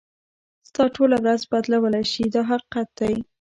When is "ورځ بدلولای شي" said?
1.23-2.23